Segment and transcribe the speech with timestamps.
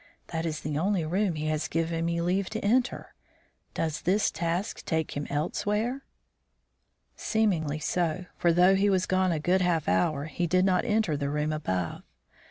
[0.29, 3.13] "That is the only room he has given me leave to enter.
[3.75, 6.01] Does his task take him elsewhere?"
[7.15, 11.15] Seemingly so, for, though he was gone a good half hour, he did not enter
[11.15, 12.01] the room above.